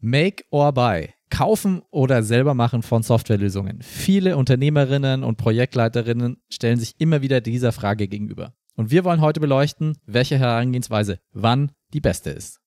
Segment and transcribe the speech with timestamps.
[0.00, 1.10] Make or buy.
[1.28, 3.82] Kaufen oder selber machen von Softwarelösungen.
[3.82, 8.54] Viele Unternehmerinnen und Projektleiterinnen stellen sich immer wieder dieser Frage gegenüber.
[8.76, 12.60] Und wir wollen heute beleuchten, welche Herangehensweise wann die beste ist.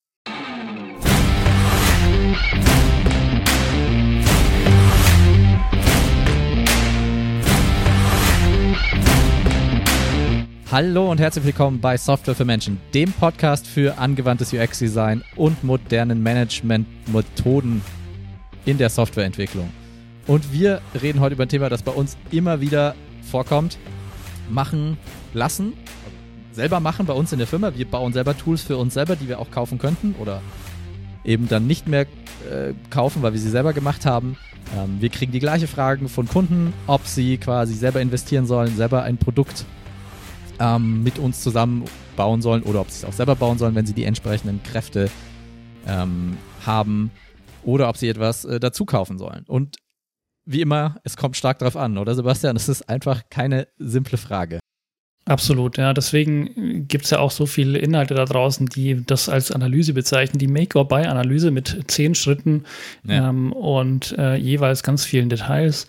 [10.74, 16.24] Hallo und herzlich willkommen bei Software für Menschen, dem Podcast für angewandtes UX-Design und modernen
[16.24, 17.84] Management-Methoden
[18.66, 19.70] in der Softwareentwicklung.
[20.26, 23.78] Und wir reden heute über ein Thema, das bei uns immer wieder vorkommt.
[24.50, 24.98] Machen,
[25.36, 25.74] lassen,
[26.54, 27.76] selber machen bei uns in der Firma.
[27.76, 30.42] Wir bauen selber Tools für uns selber, die wir auch kaufen könnten oder
[31.24, 32.08] eben dann nicht mehr
[32.50, 34.38] äh, kaufen, weil wir sie selber gemacht haben.
[34.76, 39.04] Ähm, wir kriegen die gleiche Fragen von Kunden, ob sie quasi selber investieren sollen, selber
[39.04, 39.66] ein Produkt
[40.60, 41.86] ähm, mit uns zusammen
[42.16, 45.10] bauen sollen oder ob sie es auch selber bauen sollen, wenn sie die entsprechenden Kräfte
[45.88, 47.12] ähm, haben
[47.64, 49.46] oder ob sie etwas äh, dazu kaufen sollen.
[49.48, 49.78] Und
[50.46, 52.56] wie immer, es kommt stark darauf an, oder Sebastian?
[52.56, 54.60] Es ist einfach keine simple Frage.
[55.26, 55.94] Absolut, ja.
[55.94, 60.38] Deswegen gibt es ja auch so viele Inhalte da draußen, die das als Analyse bezeichnen.
[60.38, 62.66] Die Make-or-Buy-Analyse mit zehn Schritten
[63.06, 63.30] ja.
[63.30, 65.88] ähm, und äh, jeweils ganz vielen Details.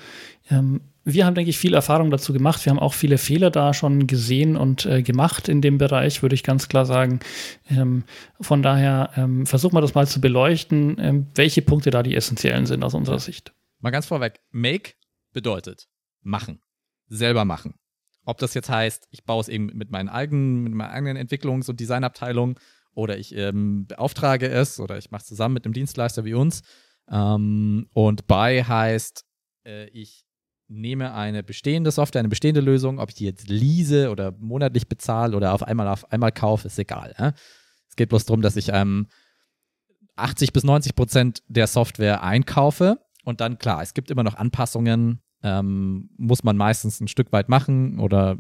[0.50, 2.64] Ähm, wir haben, denke ich, viel Erfahrung dazu gemacht.
[2.64, 6.34] Wir haben auch viele Fehler da schon gesehen und äh, gemacht in dem Bereich, würde
[6.34, 7.20] ich ganz klar sagen.
[7.68, 8.04] Ähm,
[8.40, 12.64] von daher ähm, versuchen wir das mal zu beleuchten, ähm, welche Punkte da die essentiellen
[12.66, 13.52] sind aus unserer Sicht.
[13.80, 14.92] Mal ganz vorweg, Make
[15.32, 15.88] bedeutet
[16.22, 16.62] machen,
[17.06, 17.74] selber machen.
[18.24, 21.68] Ob das jetzt heißt, ich baue es eben mit meinen eigenen, mit meiner eigenen Entwicklungs-
[21.68, 22.58] und Designabteilung
[22.94, 26.62] oder ich ähm, beauftrage es oder ich mache es zusammen mit einem Dienstleister wie uns.
[27.10, 29.26] Ähm, und Buy heißt,
[29.66, 30.23] äh, ich
[30.68, 35.36] nehme eine bestehende Software, eine bestehende Lösung, ob ich die jetzt lease oder monatlich bezahle
[35.36, 37.14] oder auf einmal auf einmal kaufe, ist egal.
[37.18, 37.32] Äh?
[37.88, 39.06] Es geht bloß darum, dass ich ähm,
[40.16, 45.20] 80 bis 90 Prozent der Software einkaufe und dann klar, es gibt immer noch Anpassungen,
[45.42, 48.38] ähm, muss man meistens ein Stück weit machen oder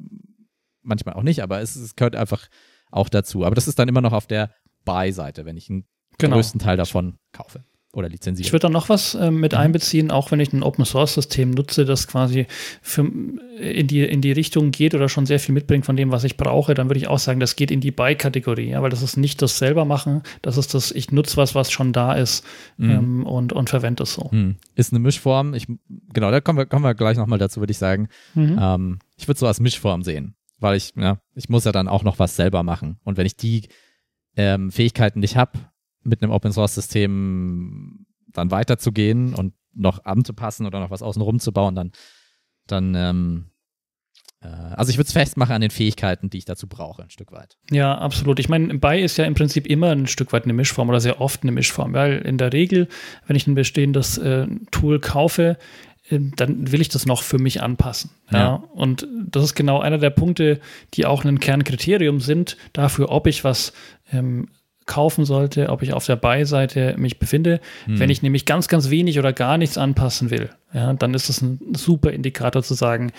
[0.82, 2.48] manchmal auch nicht, aber es, es gehört einfach
[2.90, 3.44] auch dazu.
[3.44, 4.54] Aber das ist dann immer noch auf der
[4.84, 5.86] Buy-Seite, wenn ich einen
[6.18, 6.36] genau.
[6.36, 8.46] größten Teil davon kaufe oder lizenzieren.
[8.46, 9.58] Ich würde da noch was äh, mit mhm.
[9.58, 12.46] einbeziehen, auch wenn ich ein Open Source System nutze, das quasi
[12.82, 13.02] für,
[13.58, 16.36] in, die, in die Richtung geht oder schon sehr viel mitbringt von dem, was ich
[16.36, 19.16] brauche, dann würde ich auch sagen, das geht in die Buy-Kategorie, ja, weil das ist
[19.16, 22.44] nicht das selber machen, das ist das, ich nutze was, was schon da ist
[22.76, 22.90] mhm.
[22.90, 24.28] ähm, und, und verwende es so.
[24.30, 24.56] Mhm.
[24.74, 25.66] Ist eine Mischform, ich,
[26.12, 28.08] genau, da kommen wir, kommen wir gleich nochmal dazu, würde ich sagen.
[28.34, 28.58] Mhm.
[28.60, 32.02] Ähm, ich würde so als Mischform sehen, weil ich, ja, ich muss ja dann auch
[32.02, 32.98] noch was selber machen.
[33.04, 33.68] Und wenn ich die
[34.36, 35.52] ähm, Fähigkeiten nicht habe,
[36.04, 41.52] mit einem Open Source System dann weiterzugehen und noch anzupassen oder noch was außenrum zu
[41.52, 41.92] bauen, dann,
[42.66, 43.50] dann ähm,
[44.44, 47.32] äh, also ich würde es festmachen an den Fähigkeiten, die ich dazu brauche, ein Stück
[47.32, 47.56] weit.
[47.70, 48.38] Ja, absolut.
[48.38, 51.20] Ich meine, Buy ist ja im Prinzip immer ein Stück weit eine Mischform oder sehr
[51.20, 52.88] oft eine Mischform, weil in der Regel,
[53.26, 55.58] wenn ich ein bestehendes äh, Tool kaufe,
[56.08, 58.10] äh, dann will ich das noch für mich anpassen.
[58.30, 58.38] Ja.
[58.38, 58.54] ja.
[58.74, 60.60] Und das ist genau einer der Punkte,
[60.94, 63.72] die auch ein Kernkriterium sind dafür, ob ich was
[64.12, 64.48] ähm,
[64.86, 67.60] kaufen sollte, ob ich auf der Buy-Seite mich befinde.
[67.86, 67.98] Hm.
[67.98, 71.40] Wenn ich nämlich ganz, ganz wenig oder gar nichts anpassen will, ja, dann ist das
[71.40, 73.12] ein super Indikator zu sagen,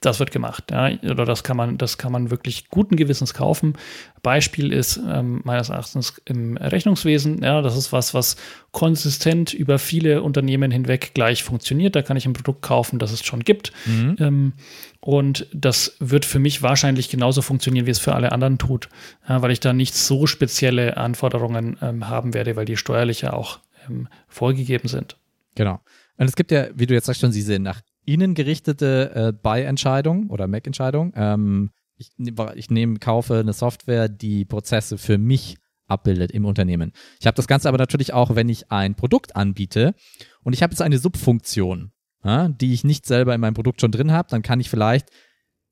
[0.00, 3.74] das wird gemacht, ja, oder das kann man, das kann man wirklich guten Gewissens kaufen.
[4.22, 8.36] Beispiel ist ähm, meines Erachtens im Rechnungswesen, ja, das ist was, was
[8.72, 11.96] konsistent über viele Unternehmen hinweg gleich funktioniert.
[11.96, 13.72] Da kann ich ein Produkt kaufen, das es schon gibt.
[13.86, 14.16] Mhm.
[14.20, 14.52] Ähm,
[15.00, 18.90] und das wird für mich wahrscheinlich genauso funktionieren, wie es für alle anderen tut,
[19.26, 23.32] ja, weil ich da nicht so spezielle Anforderungen ähm, haben werde, weil die steuerlich ja
[23.32, 25.16] auch ähm, vorgegeben sind.
[25.54, 25.80] Genau.
[26.18, 30.30] Und es gibt ja, wie du jetzt sagst, schon diese nach innen gerichtete äh, Buy-Entscheidung
[30.30, 31.12] oder Mac-Entscheidung.
[31.14, 32.10] Ähm, ich,
[32.54, 35.56] ich nehme, kaufe eine Software, die Prozesse für mich
[35.86, 36.92] abbildet im Unternehmen.
[37.20, 39.94] Ich habe das Ganze aber natürlich auch, wenn ich ein Produkt anbiete
[40.42, 41.92] und ich habe jetzt eine Subfunktion,
[42.24, 45.10] ja, die ich nicht selber in meinem Produkt schon drin habe, dann kann ich vielleicht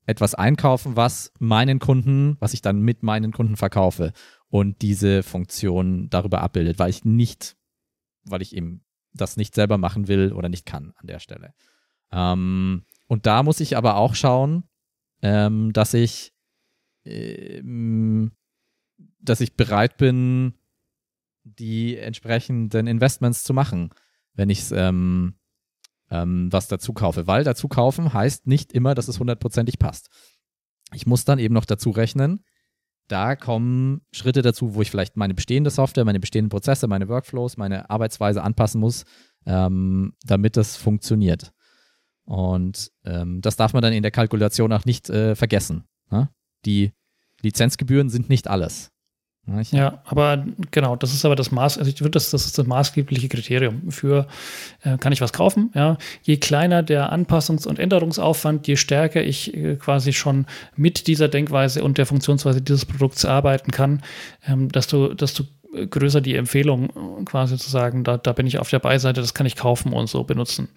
[0.05, 4.13] etwas einkaufen, was meinen Kunden, was ich dann mit meinen Kunden verkaufe
[4.47, 7.57] und diese Funktion darüber abbildet, weil ich nicht,
[8.23, 11.53] weil ich eben das nicht selber machen will oder nicht kann an der Stelle.
[12.11, 14.63] Ähm, und da muss ich aber auch schauen,
[15.21, 16.33] ähm, dass ich,
[17.05, 18.31] ähm,
[19.19, 20.53] dass ich bereit bin,
[21.43, 23.91] die entsprechenden Investments zu machen,
[24.33, 25.35] wenn ich ähm,
[26.09, 27.27] ähm, was dazu kaufe.
[27.27, 30.09] Weil dazu kaufen heißt nicht immer, dass es hundertprozentig passt.
[30.93, 32.43] Ich muss dann eben noch dazu rechnen,
[33.07, 37.57] da kommen Schritte dazu, wo ich vielleicht meine bestehende Software, meine bestehenden Prozesse, meine Workflows,
[37.57, 39.05] meine Arbeitsweise anpassen muss,
[39.45, 41.51] ähm, damit das funktioniert.
[42.25, 45.85] Und ähm, das darf man dann in der Kalkulation auch nicht äh, vergessen.
[46.09, 46.29] Ne?
[46.65, 46.91] Die
[47.41, 48.91] Lizenzgebühren sind nicht alles.
[49.69, 52.65] Ja, aber genau, das ist aber das Maß, also ich würde das, das ist das
[52.65, 54.27] maßgebliche Kriterium für,
[54.81, 55.69] äh, kann ich was kaufen?
[55.75, 61.27] Ja, je kleiner der Anpassungs- und Änderungsaufwand, je stärker ich äh, quasi schon mit dieser
[61.27, 64.01] Denkweise und der Funktionsweise dieses Produkts arbeiten kann,
[64.47, 65.43] ähm, desto, desto
[65.91, 69.45] größer die Empfehlung, quasi zu sagen, da, da bin ich auf der Beiseite, das kann
[69.45, 70.69] ich kaufen und so benutzen.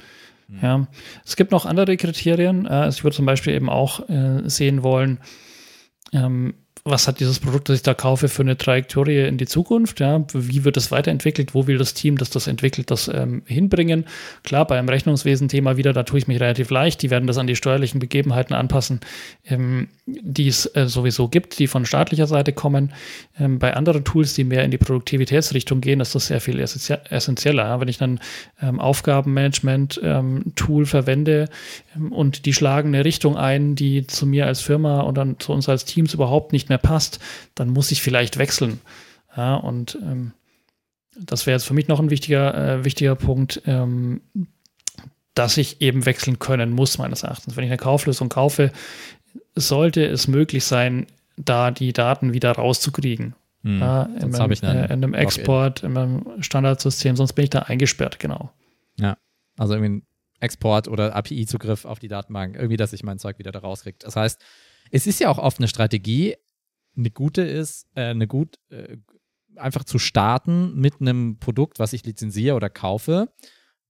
[0.48, 0.58] Mhm.
[0.62, 0.86] Ja.
[1.24, 2.66] Es gibt noch andere Kriterien.
[2.66, 5.20] Also ich würde zum Beispiel eben auch äh, sehen wollen,
[6.12, 6.54] ähm,
[6.90, 10.00] was hat dieses Produkt, das ich da kaufe, für eine Trajektorie in die Zukunft?
[10.00, 10.24] Ja?
[10.32, 11.54] Wie wird es weiterentwickelt?
[11.54, 14.04] Wo will das Team, das das entwickelt, das ähm, hinbringen?
[14.44, 17.02] Klar, beim Rechnungswesen-Thema wieder, da tue ich mich relativ leicht.
[17.02, 19.00] Die werden das an die steuerlichen Begebenheiten anpassen,
[19.46, 22.92] ähm, die es äh, sowieso gibt, die von staatlicher Seite kommen.
[23.38, 27.64] Ähm, bei anderen Tools, die mehr in die Produktivitätsrichtung gehen, ist das sehr viel essentieller.
[27.64, 27.80] Ja?
[27.80, 28.20] Wenn ich dann
[28.60, 31.48] ähm, Aufgabenmanagement-Tool ähm, verwende
[31.96, 35.52] ähm, und die schlagen eine Richtung ein, die zu mir als Firma und dann zu
[35.52, 37.18] uns als Teams überhaupt nicht mehr passt,
[37.54, 38.80] dann muss ich vielleicht wechseln.
[39.36, 40.32] Ja, und ähm,
[41.18, 44.20] das wäre jetzt für mich noch ein wichtiger, äh, wichtiger Punkt, ähm,
[45.34, 47.56] dass ich eben wechseln können muss, meines Erachtens.
[47.56, 48.72] Wenn ich eine Kauflösung kaufe,
[49.54, 53.34] sollte es möglich sein, da die Daten wieder rauszukriegen.
[53.62, 57.50] Hm, ja, in, meinem, ich äh, in einem Export, in meinem Standardsystem, sonst bin ich
[57.50, 58.52] da eingesperrt, genau.
[58.98, 59.16] Ja,
[59.56, 60.02] also irgendwie ein
[60.40, 63.98] Export oder API-Zugriff auf die Datenbank, irgendwie, dass ich mein Zeug wieder da rauskriege.
[64.00, 64.40] Das heißt,
[64.90, 66.36] es ist ja auch oft eine Strategie,
[66.98, 68.98] eine gute ist, äh, eine gut, äh,
[69.56, 73.32] einfach zu starten mit einem Produkt, was ich lizenziere oder kaufe,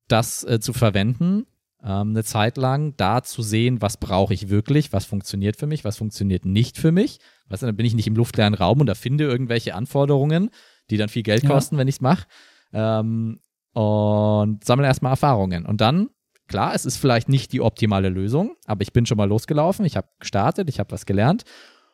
[0.08, 1.46] das äh, zu verwenden,
[1.82, 5.84] ähm, eine Zeit lang da zu sehen, was brauche ich wirklich, was funktioniert für mich,
[5.84, 7.18] was funktioniert nicht für mich.
[7.48, 10.50] Weißt du, dann bin ich nicht im luftleeren Raum und erfinde irgendwelche Anforderungen,
[10.90, 11.80] die dann viel Geld kosten, ja.
[11.80, 12.26] wenn ich es mache.
[12.72, 13.40] Ähm,
[13.72, 15.66] und sammle erstmal Erfahrungen.
[15.66, 16.08] Und dann,
[16.48, 19.96] klar, es ist vielleicht nicht die optimale Lösung, aber ich bin schon mal losgelaufen, ich
[19.96, 21.44] habe gestartet, ich habe was gelernt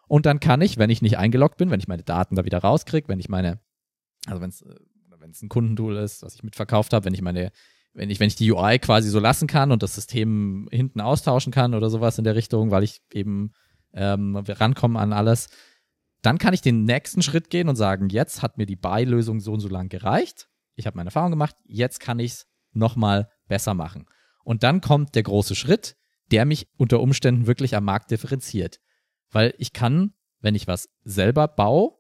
[0.09, 2.59] und dann kann ich, wenn ich nicht eingeloggt bin, wenn ich meine Daten da wieder
[2.59, 3.61] rauskriege, wenn ich meine,
[4.27, 4.75] also wenn es äh,
[5.43, 7.51] ein Kundentool ist, was ich mitverkauft habe, wenn ich meine,
[7.95, 11.53] wenn ich, wenn ich die UI quasi so lassen kann und das System hinten austauschen
[11.53, 13.53] kann oder sowas in der Richtung, weil ich eben
[13.93, 15.49] ähm, rankomme an alles,
[16.23, 19.53] dann kann ich den nächsten Schritt gehen und sagen, jetzt hat mir die Buy-Lösung so
[19.53, 20.49] und so lang gereicht.
[20.75, 24.07] Ich habe meine Erfahrung gemacht, jetzt kann ich es nochmal besser machen.
[24.43, 25.97] Und dann kommt der große Schritt,
[26.31, 28.81] der mich unter Umständen wirklich am Markt differenziert.
[29.31, 31.93] Weil ich kann, wenn ich was selber baue,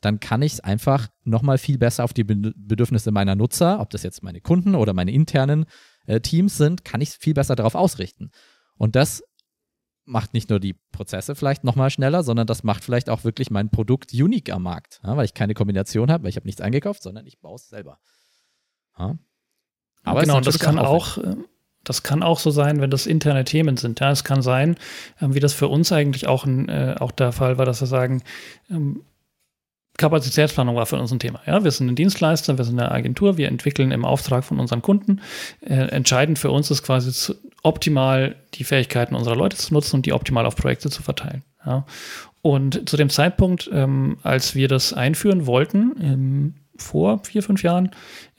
[0.00, 4.02] dann kann ich es einfach nochmal viel besser auf die Bedürfnisse meiner Nutzer, ob das
[4.02, 5.66] jetzt meine Kunden oder meine internen
[6.06, 8.30] äh, Teams sind, kann ich es viel besser darauf ausrichten.
[8.76, 9.22] Und das
[10.04, 13.70] macht nicht nur die Prozesse vielleicht nochmal schneller, sondern das macht vielleicht auch wirklich mein
[13.70, 17.02] Produkt unique am Markt, ja, weil ich keine Kombination habe, weil ich habe nichts eingekauft,
[17.02, 17.98] sondern ich baue es selber.
[18.98, 19.18] Ja.
[20.04, 21.36] Aber genau, das kann auch, auch
[21.88, 24.00] das kann auch so sein, wenn das interne Themen sind.
[24.00, 24.76] Ja, es kann sein,
[25.20, 27.86] ähm, wie das für uns eigentlich auch, ein, äh, auch der Fall war, dass wir
[27.86, 28.22] sagen,
[28.70, 29.02] ähm,
[29.96, 31.40] Kapazitätsplanung war für uns ein Thema.
[31.46, 34.82] Ja, wir sind ein Dienstleister, wir sind eine Agentur, wir entwickeln im Auftrag von unseren
[34.82, 35.22] Kunden.
[35.60, 40.06] Äh, entscheidend für uns ist quasi zu, optimal die Fähigkeiten unserer Leute zu nutzen und
[40.06, 41.42] die optimal auf Projekte zu verteilen.
[41.64, 41.86] Ja.
[42.42, 47.90] Und zu dem Zeitpunkt, ähm, als wir das einführen wollten, ähm, vor vier, fünf Jahren,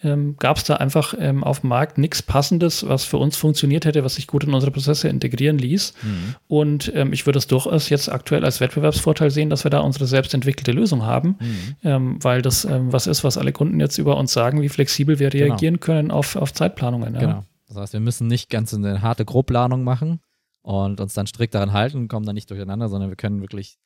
[0.04, 3.86] ähm, gab es da einfach ähm, auf dem Markt nichts Passendes, was für uns funktioniert
[3.86, 5.94] hätte, was sich gut in unsere Prozesse integrieren ließ.
[6.04, 6.36] Mhm.
[6.48, 10.06] Und ähm, ich würde es durchaus jetzt aktuell als Wettbewerbsvorteil sehen, dass wir da unsere
[10.06, 11.76] selbstentwickelte Lösung haben, mhm.
[11.84, 15.20] Ähm, weil das ähm, was ist, was alle Kunden jetzt über uns sagen, wie flexibel
[15.20, 15.46] wir genau.
[15.46, 15.86] reagieren genau.
[15.86, 17.14] können auf, auf Zeitplanungen.
[17.16, 17.20] Ja.
[17.20, 17.44] Genau.
[17.68, 20.20] Das heißt, wir müssen nicht ganz eine harte Grobplanung machen
[20.62, 23.78] und uns dann strikt daran halten, kommen dann nicht durcheinander, sondern wir können wirklich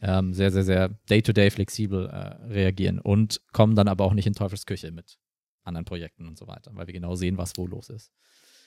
[0.00, 4.26] ähm, sehr, sehr, sehr day-to-day -day flexibel äh, reagieren und kommen dann aber auch nicht
[4.26, 5.18] in Teufelsküche mit
[5.64, 8.12] anderen Projekten und so weiter, weil wir genau sehen, was wo los ist.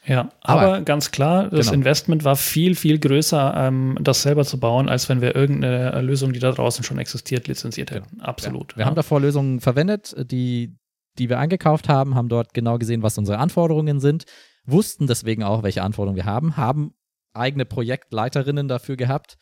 [0.05, 1.79] Ja, aber, aber ganz klar, das genau.
[1.79, 6.31] Investment war viel, viel größer, ähm, das selber zu bauen, als wenn wir irgendeine Lösung,
[6.31, 8.09] die da draußen schon existiert, lizenziert hätten.
[8.11, 8.23] Genau.
[8.23, 8.71] Absolut.
[8.71, 8.77] Ja.
[8.77, 8.87] Wir ja.
[8.87, 10.77] haben davor Lösungen verwendet, die,
[11.17, 14.25] die wir eingekauft haben, haben dort genau gesehen, was unsere Anforderungen sind,
[14.65, 16.93] wussten deswegen auch, welche Anforderungen wir haben, haben
[17.33, 19.37] eigene Projektleiterinnen dafür gehabt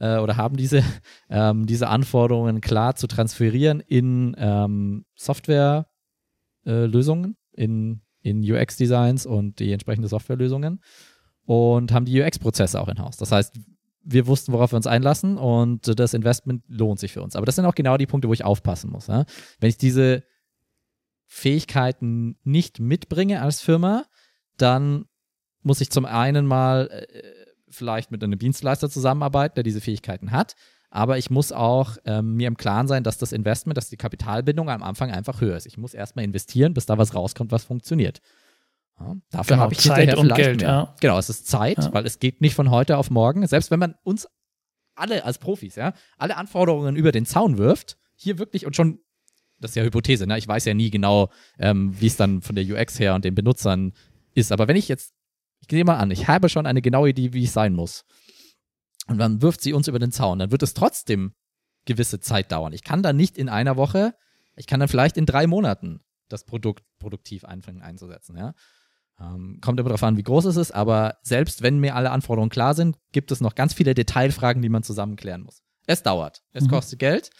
[0.00, 0.82] äh, oder haben diese,
[1.30, 5.86] ähm, diese Anforderungen klar zu transferieren in ähm, Software
[6.66, 6.86] äh,
[7.52, 10.82] in, in UX-Designs und die entsprechende Softwarelösungen
[11.46, 13.16] und haben die UX-Prozesse auch in Haus.
[13.16, 13.58] Das heißt,
[14.02, 17.36] wir wussten, worauf wir uns einlassen und das Investment lohnt sich für uns.
[17.36, 19.08] Aber das sind auch genau die Punkte, wo ich aufpassen muss.
[19.08, 19.24] Ja?
[19.58, 20.24] Wenn ich diese
[21.26, 24.04] Fähigkeiten nicht mitbringe als Firma,
[24.56, 25.04] dann
[25.62, 27.39] muss ich zum einen mal äh,
[27.70, 30.56] vielleicht mit einem Dienstleister zusammenarbeiten, der diese Fähigkeiten hat.
[30.90, 34.68] Aber ich muss auch ähm, mir im Klaren sein, dass das Investment, dass die Kapitalbindung
[34.68, 35.66] am Anfang einfach höher ist.
[35.66, 38.20] Ich muss erstmal investieren, bis da was rauskommt, was funktioniert.
[38.98, 40.62] Ja, dafür genau, habe ich Zeit und Geld.
[40.62, 40.94] Ja.
[41.00, 41.92] Genau, es ist Zeit, ja.
[41.94, 43.46] weil es geht nicht von heute auf morgen.
[43.46, 44.28] Selbst wenn man uns
[44.94, 48.98] alle als Profis, ja, alle Anforderungen über den Zaun wirft, hier wirklich und schon,
[49.58, 50.36] das ist ja Hypothese, ne?
[50.36, 53.34] ich weiß ja nie genau, ähm, wie es dann von der UX her und den
[53.34, 53.92] Benutzern
[54.34, 54.52] ist.
[54.52, 55.14] Aber wenn ich jetzt,
[55.60, 58.04] ich gehe mal an, ich habe schon eine genaue Idee, wie es sein muss.
[59.06, 61.34] Und dann wirft sie uns über den Zaun, dann wird es trotzdem
[61.84, 62.72] gewisse Zeit dauern.
[62.72, 64.14] Ich kann dann nicht in einer Woche,
[64.56, 68.54] ich kann dann vielleicht in drei Monaten das Produkt produktiv anfangen einzusetzen, ja.
[69.18, 72.50] Ähm, kommt immer darauf an, wie groß es ist, aber selbst wenn mir alle Anforderungen
[72.50, 75.62] klar sind, gibt es noch ganz viele Detailfragen, die man zusammen klären muss.
[75.86, 76.68] Es dauert, es mhm.
[76.68, 77.30] kostet Geld.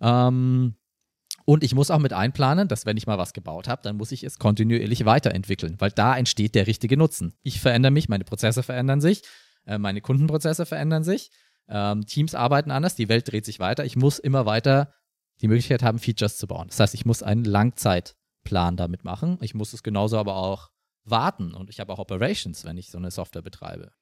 [0.00, 0.77] Ähm,
[1.48, 4.12] und ich muss auch mit einplanen, dass wenn ich mal was gebaut habe, dann muss
[4.12, 7.32] ich es kontinuierlich weiterentwickeln, weil da entsteht der richtige Nutzen.
[7.40, 9.22] Ich verändere mich, meine Prozesse verändern sich,
[9.64, 11.30] äh, meine Kundenprozesse verändern sich,
[11.66, 13.86] ähm, Teams arbeiten anders, die Welt dreht sich weiter.
[13.86, 14.92] Ich muss immer weiter
[15.40, 16.68] die Möglichkeit haben, Features zu bauen.
[16.68, 19.38] Das heißt, ich muss einen Langzeitplan damit machen.
[19.40, 20.68] Ich muss es genauso aber auch
[21.04, 23.92] warten und ich habe auch Operations, wenn ich so eine Software betreibe.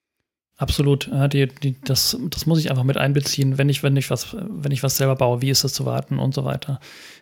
[0.58, 1.08] Absolut.
[1.08, 4.34] Ja, die, die, das, das muss ich einfach mit einbeziehen, wenn ich, wenn ich was,
[4.40, 6.80] wenn ich was selber baue, wie ist das zu warten und so weiter.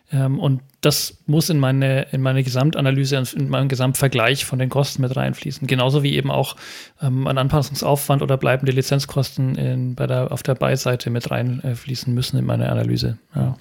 [0.09, 5.01] Ähm, und das muss in meine, in meine Gesamtanalyse, in meinen Gesamtvergleich von den Kosten
[5.01, 5.67] mit reinfließen.
[5.67, 6.55] Genauso wie eben auch
[7.01, 12.37] ähm, ein Anpassungsaufwand oder bleibende Lizenzkosten in, bei der, auf der Beiseite mit reinfließen müssen
[12.37, 13.17] in meine Analyse.
[13.35, 13.57] Ja.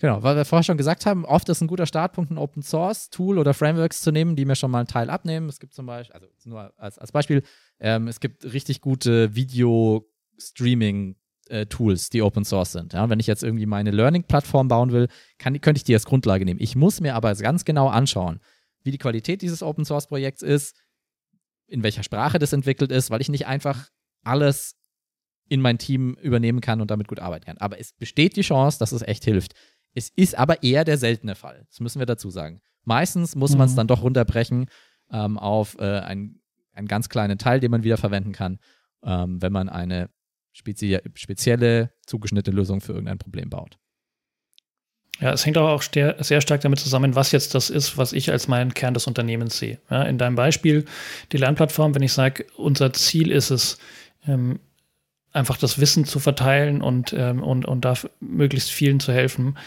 [0.00, 3.10] Genau, weil wir vorher schon gesagt haben, oft ist ein guter Startpunkt, ein Open Source
[3.10, 5.50] Tool oder Frameworks zu nehmen, die mir schon mal einen Teil abnehmen.
[5.50, 7.42] Es gibt zum Beispiel, also nur als, als Beispiel,
[7.80, 11.16] ähm, es gibt richtig gute Video-Streaming
[11.48, 12.92] äh, Tools, die Open Source sind.
[12.92, 15.08] Ja, wenn ich jetzt irgendwie meine Learning-Plattform bauen will,
[15.38, 16.60] kann, könnte ich die als Grundlage nehmen.
[16.60, 18.40] Ich muss mir aber ganz genau anschauen,
[18.82, 20.76] wie die Qualität dieses Open Source Projekts ist,
[21.66, 23.88] in welcher Sprache das entwickelt ist, weil ich nicht einfach
[24.22, 24.76] alles
[25.48, 27.58] in mein Team übernehmen kann und damit gut arbeiten kann.
[27.58, 29.54] Aber es besteht die Chance, dass es echt hilft.
[29.94, 31.64] Es ist aber eher der seltene Fall.
[31.68, 32.60] Das müssen wir dazu sagen.
[32.84, 33.58] Meistens muss mhm.
[33.58, 34.66] man es dann doch runterbrechen
[35.10, 36.39] ähm, auf äh, einen,
[36.80, 38.58] einen ganz kleinen Teil, den man wieder verwenden kann,
[39.04, 40.10] ähm, wenn man eine
[40.52, 43.78] spezie spezielle, zugeschnittene Lösung für irgendein Problem baut.
[45.20, 48.30] Ja, es hängt aber auch sehr stark damit zusammen, was jetzt das ist, was ich
[48.30, 49.78] als meinen Kern des Unternehmens sehe.
[49.90, 50.86] Ja, in deinem Beispiel,
[51.30, 53.78] die Lernplattform, wenn ich sage, unser Ziel ist es,
[54.26, 54.60] ähm,
[55.32, 59.58] einfach das Wissen zu verteilen und, ähm, und, und da möglichst vielen zu helfen,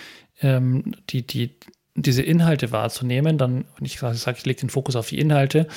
[0.42, 1.56] ähm, die, die,
[1.96, 5.68] diese Inhalte wahrzunehmen, dann, wenn ich sage, ich lege den Fokus auf die Inhalte,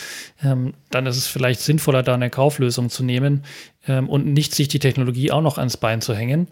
[0.43, 3.45] ähm, dann ist es vielleicht sinnvoller, da eine Kauflösung zu nehmen
[3.87, 6.49] ähm, und nicht sich die Technologie auch noch ans Bein zu hängen.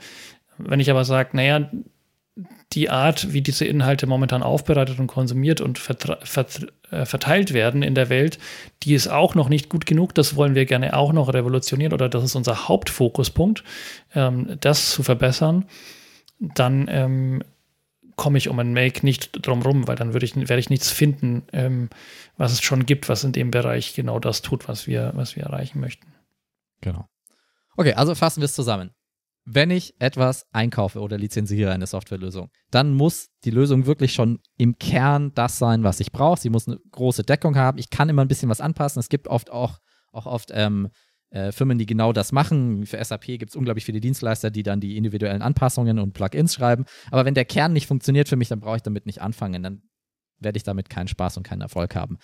[0.59, 1.71] Wenn ich aber sage, naja,
[2.73, 8.09] die Art, wie diese Inhalte momentan aufbereitet und konsumiert und äh, verteilt werden in der
[8.09, 8.39] Welt,
[8.83, 10.15] die ist auch noch nicht gut genug.
[10.15, 13.63] Das wollen wir gerne auch noch revolutionieren oder das ist unser Hauptfokuspunkt,
[14.15, 15.67] ähm, das zu verbessern.
[16.41, 17.43] Dann ähm,
[18.17, 20.91] komme ich um ein Make nicht drum rum, weil dann würde ich, werde ich nichts
[20.91, 21.91] finden, ähm,
[22.37, 25.45] was es schon gibt, was in dem Bereich genau das tut, was wir, was wir
[25.45, 26.07] erreichen möchten.
[26.81, 27.09] Genau.
[27.77, 28.91] Okay, also fassen wir es zusammen
[29.45, 34.79] wenn ich etwas einkaufe oder lizenziere eine Softwarelösung, dann muss die Lösung wirklich schon im
[34.79, 36.41] Kern das sein, was ich brauche.
[36.41, 37.79] Sie muss eine große Deckung haben.
[37.79, 39.01] Ich kann immer ein bisschen was anpassen.
[39.01, 39.81] Es gibt oft auch,
[40.13, 40.89] auch oft ähm,
[41.35, 42.87] äh, Firmen, die genau das machen.
[42.87, 46.85] Für SAP gibt es unglaublich viele Dienstleister, die dann die individuellen Anpassungen und Plugins schreiben.
[47.11, 49.63] Aber wenn der Kern nicht funktioniert für mich, dann brauche ich damit nicht anfangen.
[49.65, 49.83] Dann
[50.39, 52.19] werde ich damit keinen Spaß und keinen Erfolg haben.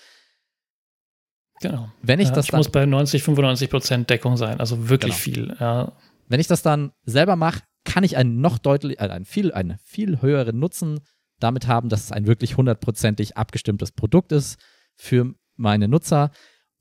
[1.60, 1.90] Genau.
[2.02, 5.48] Wenn ich ja, das ich muss bei 90, 95 Prozent Deckung sein, also wirklich genau.
[5.48, 5.56] viel.
[5.58, 5.92] Ja.
[6.28, 9.76] Wenn ich das dann selber mache, kann ich einen noch deutlich, äh, einen viel, einen
[9.84, 11.00] viel höheren Nutzen
[11.40, 14.60] damit haben, dass es ein wirklich hundertprozentig abgestimmtes Produkt ist
[14.96, 16.30] für meine Nutzer.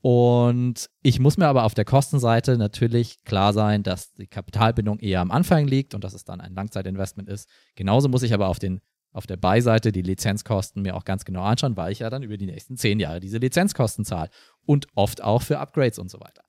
[0.02, 5.20] Und ich muss mir aber auf der Kostenseite natürlich klar sein, dass die Kapitalbindung eher
[5.20, 7.50] am Anfang liegt und dass es dann ein Langzeitinvestment ist.
[7.76, 8.80] Genauso muss ich aber auf, den,
[9.12, 12.38] auf der Beiseite die Lizenzkosten mir auch ganz genau anschauen, weil ich ja dann über
[12.38, 14.30] die nächsten zehn Jahre diese Lizenzkosten zahle.
[14.66, 16.44] Und oft auch für Upgrades und so weiter.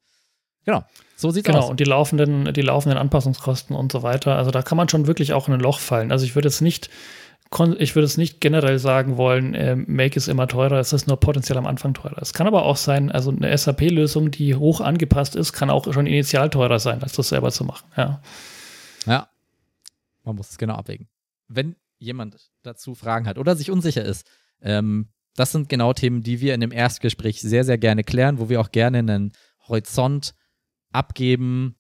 [0.65, 0.85] Genau,
[1.17, 1.65] so sieht's genau, aus.
[1.65, 4.37] Genau, und die laufenden, die laufenden Anpassungskosten und so weiter.
[4.37, 6.13] Also da kann man schon wirklich auch in ein Loch fallen.
[6.13, 6.91] Also ich würde jetzt nicht,
[7.79, 11.19] ich würde es nicht generell sagen wollen, äh, Make ist immer teurer, es ist nur
[11.19, 12.23] potenziell am Anfang teurer.
[12.23, 16.07] Es kann aber auch sein, also eine SAP-Lösung, die hoch angepasst ist, kann auch schon
[16.07, 17.91] initial teurer sein, als das selber zu machen.
[17.97, 18.23] Ja.
[19.07, 19.29] Ja.
[20.23, 21.09] Man muss es genau abwägen.
[21.49, 24.31] Wenn jemand dazu Fragen hat oder sich unsicher ist,
[24.63, 28.49] ähm, das sind genau Themen, die wir in dem Erstgespräch sehr, sehr gerne klären, wo
[28.49, 29.33] wir auch gerne einen
[29.67, 30.35] Horizont
[30.93, 31.77] abgeben.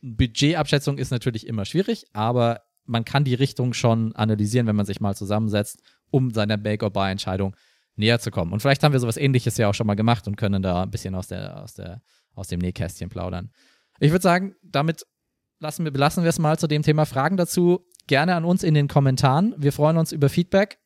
[0.00, 5.00] Budgetabschätzung ist natürlich immer schwierig, aber man kann die Richtung schon analysieren, wenn man sich
[5.00, 7.54] mal zusammensetzt, um seiner Make-or-Buy-Entscheidung
[7.96, 8.52] näher zu kommen.
[8.52, 10.90] Und vielleicht haben wir sowas ähnliches ja auch schon mal gemacht und können da ein
[10.90, 12.00] bisschen aus, der, aus, der,
[12.34, 13.50] aus dem Nähkästchen plaudern.
[14.00, 15.04] Ich würde sagen, damit
[15.60, 17.04] lassen wir, belassen wir es mal zu dem Thema.
[17.04, 19.54] Fragen dazu gerne an uns in den Kommentaren.
[19.58, 20.78] Wir freuen uns über Feedback.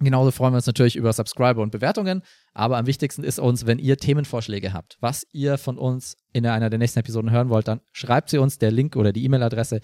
[0.00, 2.22] Genauso freuen wir uns natürlich über Subscriber und Bewertungen.
[2.54, 6.70] Aber am wichtigsten ist uns, wenn ihr Themenvorschläge habt, was ihr von uns in einer
[6.70, 8.58] der nächsten Episoden hören wollt, dann schreibt sie uns.
[8.58, 9.80] Der Link oder die E-Mail-Adresse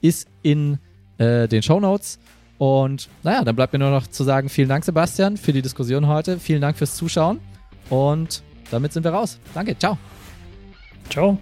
[0.00, 0.78] ist in
[1.18, 2.18] äh, den Show Notes.
[2.58, 6.06] Und naja, dann bleibt mir nur noch zu sagen, vielen Dank, Sebastian, für die Diskussion
[6.06, 6.38] heute.
[6.38, 7.40] Vielen Dank fürs Zuschauen.
[7.90, 9.38] Und damit sind wir raus.
[9.54, 9.98] Danke, ciao.
[11.10, 11.38] Ciao.